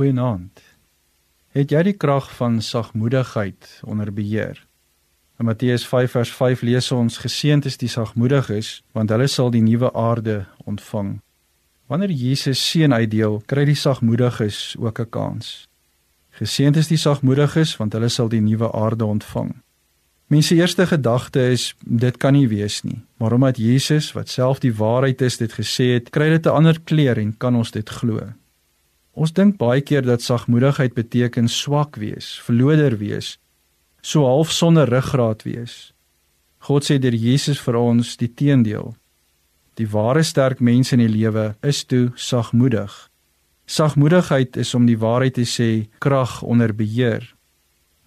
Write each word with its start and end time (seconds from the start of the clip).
Goeienaand. 0.00 0.62
Het 1.52 1.74
jy 1.74 1.80
die 1.90 1.92
krag 1.92 2.30
van 2.32 2.54
sagmoedigheid 2.64 3.82
onder 3.84 4.08
beheer? 4.16 4.62
In 5.36 5.44
Matteus 5.44 5.84
5 5.84 6.14
vers 6.16 6.32
5 6.32 6.62
lees 6.64 6.88
ons: 6.96 7.18
Geseënd 7.20 7.68
is 7.68 7.76
die 7.76 7.90
sagmoediges, 7.92 8.70
want 8.96 9.12
hulle 9.12 9.26
sal 9.28 9.52
die 9.52 9.60
nuwe 9.60 9.92
aarde 9.92 10.46
ontvang. 10.64 11.18
Wanneer 11.92 12.16
Jesus 12.16 12.64
seën 12.70 12.96
uitdeel, 12.96 13.42
kry 13.44 13.66
die 13.68 13.76
sagmoediges 13.76 14.72
ook 14.80 15.04
'n 15.04 15.10
kans. 15.10 15.68
Geseënd 16.40 16.80
is 16.80 16.88
die 16.88 17.02
sagmoediges, 17.04 17.76
want 17.76 17.92
hulle 17.92 18.08
sal 18.08 18.32
die 18.32 18.40
nuwe 18.40 18.72
aarde 18.72 19.04
ontvang. 19.04 19.52
Mense 20.26 20.54
eerste 20.54 20.86
gedagte 20.86 21.50
is 21.50 21.74
dit 21.84 22.16
kan 22.16 22.32
nie 22.32 22.48
wees 22.48 22.82
nie, 22.82 23.04
maar 23.16 23.32
omdat 23.32 23.56
Jesus 23.56 24.12
wat 24.12 24.28
self 24.28 24.58
die 24.58 24.74
waarheid 24.74 25.20
is 25.20 25.36
dit 25.36 25.52
gesê 25.52 25.92
het, 25.92 26.10
kry 26.10 26.28
dit 26.30 26.46
'n 26.46 26.56
ander 26.56 26.80
kleur 26.80 27.18
en 27.18 27.36
kan 27.36 27.56
ons 27.56 27.70
dit 27.70 27.88
glo. 27.88 28.32
Ons 29.14 29.32
dink 29.34 29.58
baie 29.58 29.80
keer 29.82 30.02
dat 30.06 30.22
sagmoedigheid 30.22 30.94
beteken 30.94 31.48
swak 31.48 31.96
wees, 31.96 32.38
verloder 32.46 32.96
wees, 32.98 33.38
so 34.02 34.24
half 34.24 34.52
sonder 34.54 34.88
ruggraat 34.88 35.42
wees. 35.42 35.92
God 36.60 36.84
sê 36.84 36.98
deur 37.00 37.16
Jesus 37.16 37.60
vir 37.60 37.76
ons 37.80 38.16
die 38.20 38.28
teendeel. 38.28 38.94
Die 39.80 39.88
ware 39.88 40.22
sterk 40.22 40.60
mense 40.60 40.94
in 40.94 41.02
die 41.02 41.10
lewe 41.10 41.54
is 41.66 41.82
toe 41.88 42.10
sagmoedig. 42.16 42.92
Sagmoedigheid 43.70 44.56
is 44.60 44.74
om 44.74 44.86
die 44.86 44.98
waarheid 44.98 45.38
te 45.38 45.46
sê, 45.46 45.86
krag 46.04 46.40
onder 46.42 46.74
beheer. 46.74 47.24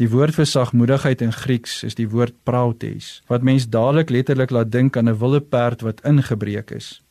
Die 0.00 0.08
woord 0.08 0.34
vir 0.34 0.48
sagmoedigheid 0.48 1.20
in 1.20 1.34
Grieks 1.36 1.82
is 1.84 1.98
die 1.98 2.08
woord 2.08 2.32
prautes, 2.48 3.20
wat 3.28 3.44
mens 3.44 3.68
dadelik 3.68 4.10
letterlik 4.10 4.50
laat 4.56 4.72
dink 4.72 4.96
aan 4.96 5.08
'n 5.08 5.18
wilde 5.20 5.40
perd 5.40 5.82
wat 5.82 6.00
ingebreek 6.04 6.70
is. 6.70 7.02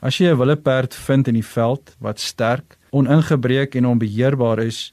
As 0.00 0.18
jy 0.18 0.32
'n 0.32 0.38
wilde 0.38 0.56
perd 0.56 0.94
vind 0.94 1.28
in 1.28 1.34
die 1.34 1.50
veld 1.56 1.94
wat 2.00 2.20
sterk, 2.20 2.78
oningebreek 2.94 3.74
en 3.74 3.90
onbeheerbaar 3.94 4.62
is, 4.64 4.92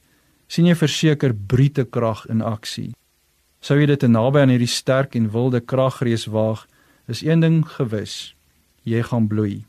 sien 0.51 0.67
jy 0.67 0.75
verseker 0.75 1.33
brute 1.33 1.85
krag 1.93 2.25
in 2.33 2.41
aksie. 2.41 2.91
Sou 3.61 3.77
jy 3.77 3.87
dit 3.93 4.07
naby 4.09 4.41
aan 4.41 4.51
hierdie 4.51 4.69
sterk 4.69 5.15
en 5.15 5.29
wilde 5.31 5.61
kragrees 5.61 6.25
waag, 6.33 6.65
is 7.07 7.21
een 7.21 7.43
ding 7.45 7.61
gewis: 7.77 8.33
jy 8.83 9.03
gaan 9.05 9.27
bloei. 9.29 9.65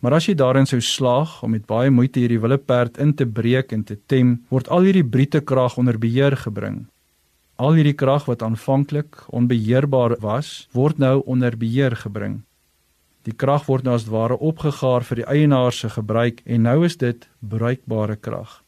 Maar 0.00 0.18
as 0.18 0.26
jy 0.28 0.34
daarin 0.36 0.66
sou 0.68 0.80
slaag 0.84 1.38
om 1.44 1.54
met 1.54 1.66
baie 1.68 1.92
moeite 1.92 2.20
hierdie 2.20 2.40
wilde 2.40 2.58
perd 2.60 2.98
in 3.00 3.14
te 3.16 3.24
breek 3.24 3.72
en 3.72 3.84
te 3.88 3.96
tem, 4.08 4.34
word 4.52 4.68
al 4.68 4.84
hierdie 4.84 5.04
brute 5.04 5.40
krag 5.40 5.78
onder 5.80 5.96
beheer 6.00 6.36
gebring. 6.36 6.86
Al 7.56 7.78
hierdie 7.78 7.96
krag 7.96 8.26
wat 8.28 8.42
aanvanklik 8.42 9.22
onbeheerbaar 9.32 10.18
was, 10.20 10.66
word 10.76 10.98
nou 10.98 11.22
onder 11.24 11.56
beheer 11.56 11.96
gebring. 11.96 12.42
Die 13.24 13.32
krag 13.32 13.64
word 13.66 13.86
nou 13.86 13.94
as 13.96 14.04
ware 14.12 14.36
opgegaar 14.36 15.04
vir 15.08 15.22
die 15.22 15.28
eienaar 15.32 15.72
se 15.72 15.88
gebruik 15.88 16.42
en 16.44 16.66
nou 16.68 16.84
is 16.84 16.98
dit 17.00 17.28
bruikbare 17.40 18.16
krag. 18.16 18.62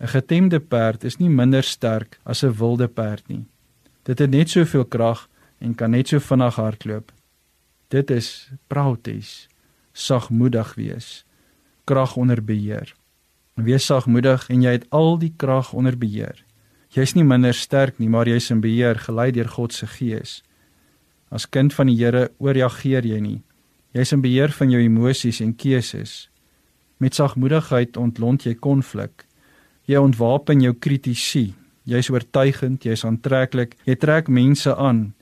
'n 0.00 0.06
Getemde 0.06 0.60
perd 0.60 1.04
is 1.04 1.18
nie 1.18 1.28
minder 1.28 1.62
sterk 1.62 2.20
as 2.24 2.44
'n 2.44 2.52
wilde 2.52 2.88
perd 2.88 3.28
nie. 3.28 3.46
Dit 4.04 4.18
het 4.18 4.30
net 4.30 4.48
soveel 4.50 4.84
krag 4.84 5.28
en 5.58 5.74
kan 5.74 5.90
net 5.90 6.08
so 6.08 6.18
vinnig 6.18 6.54
hardloop. 6.54 7.12
Dit 7.88 8.10
is 8.10 8.50
prauties, 8.66 9.48
sagmoedig 9.92 10.74
wees, 10.74 11.24
krag 11.84 12.16
onder 12.16 12.42
beheer. 12.42 12.94
Wees 13.54 13.86
sagmoedig 13.86 14.48
en 14.50 14.62
jy 14.62 14.70
het 14.70 14.86
al 14.90 15.18
die 15.18 15.32
krag 15.36 15.72
onder 15.72 15.98
beheer. 15.98 16.44
Jy's 16.88 17.14
nie 17.14 17.24
minder 17.24 17.54
sterk 17.54 17.98
nie, 17.98 18.08
maar 18.08 18.26
jy's 18.26 18.50
in 18.50 18.60
beheer, 18.60 18.98
gelei 18.98 19.30
deur 19.30 19.48
God 19.48 19.72
se 19.72 19.86
gees. 19.86 20.42
As 21.30 21.48
kind 21.48 21.74
van 21.74 21.86
die 21.86 21.96
Here 21.96 22.30
oorreageer 22.38 23.06
jy 23.06 23.20
nie. 23.20 23.42
Jy's 23.94 24.10
in 24.12 24.22
beheer 24.24 24.50
van 24.50 24.72
jou 24.72 24.80
emosies 24.82 25.38
en 25.40 25.52
keuses. 25.54 26.28
Met 26.98 27.14
sagmoedigheid 27.14 27.96
ontlont 27.96 28.42
jy 28.42 28.56
konflik. 28.58 29.22
Jy 29.86 30.00
ontwapen 30.02 30.64
jou 30.64 30.72
kritisie. 30.74 31.52
Jy's 31.86 32.08
oortuigend, 32.10 32.82
jy's 32.82 33.04
aantreklik, 33.04 33.76
jy 33.84 33.94
trek 34.00 34.30
mense 34.32 34.72
aan. 34.74 35.12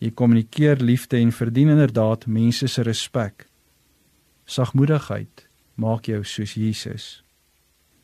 Jy 0.00 0.10
kommunikeer 0.16 0.80
liefde 0.80 1.20
en 1.20 1.30
verdien 1.30 1.70
inderdaad 1.70 2.24
mense 2.26 2.66
se 2.72 2.82
respek. 2.82 3.44
Sagmoedigheid 4.48 5.46
maak 5.76 6.08
jou 6.08 6.24
soos 6.24 6.56
Jesus. 6.56 7.04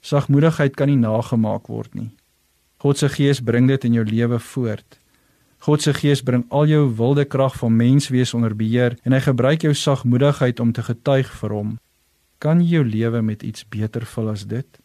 Sagmoedigheid 0.04 0.76
kan 0.76 0.92
nie 0.92 1.00
nagemaak 1.00 1.66
word 1.72 1.97
nie. 1.97 2.12
God 2.78 3.00
se 3.00 3.08
gees 3.10 3.41
bring 3.42 3.66
dit 3.66 3.88
in 3.88 3.97
jou 3.97 4.04
lewe 4.06 4.38
voort. 4.52 5.00
God 5.66 5.82
se 5.82 5.91
Gees 5.94 6.21
bring 6.22 6.44
al 6.54 6.69
jou 6.71 6.84
wilde 6.94 7.25
krag 7.27 7.56
van 7.59 7.75
menswees 7.75 8.31
onder 8.38 8.53
beheer 8.54 8.94
en 9.03 9.16
hy 9.16 9.19
gebruik 9.25 9.65
jou 9.66 9.72
sagmoedigheid 9.75 10.62
om 10.62 10.71
te 10.71 10.84
getuig 10.87 11.32
vir 11.41 11.54
hom. 11.56 11.72
Kan 12.38 12.62
jy 12.62 12.77
jou 12.77 12.84
lewe 12.87 13.22
met 13.27 13.43
iets 13.43 13.66
beter 13.66 14.06
vul 14.06 14.31
as 14.31 14.47
dit? 14.47 14.78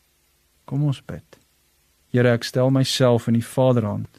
Kom 0.66 0.90
ons 0.90 1.04
bid. 1.06 1.38
Here, 2.10 2.34
ek 2.34 2.50
stel 2.50 2.74
myself 2.74 3.30
in 3.30 3.38
U 3.38 3.46
Vaderhand. 3.46 4.10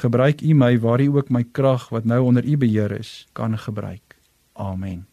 Gebruik 0.00 0.40
U 0.40 0.56
my 0.56 0.72
waar 0.80 1.04
U 1.04 1.18
ook 1.20 1.28
my 1.28 1.44
krag 1.52 1.90
wat 1.92 2.08
nou 2.08 2.22
onder 2.32 2.48
U 2.48 2.56
beheer 2.56 2.96
is, 2.96 3.26
kan 3.36 3.58
gebruik. 3.58 4.16
Amen. 4.56 5.04